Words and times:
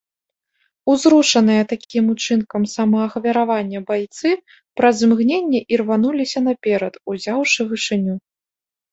Узрушаныя 0.91 1.63
такім 1.73 2.05
учынкам 2.13 2.63
самаахвяравання 2.75 3.79
байцы 3.89 4.29
праз 4.81 4.95
імгненне 5.09 5.59
ірвануліся 5.77 6.39
наперад, 6.47 6.93
узяўшы 7.13 7.61
вышыню. 7.75 8.15